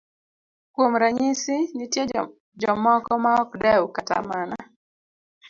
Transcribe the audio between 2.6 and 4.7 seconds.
jomoko maok dew kata mana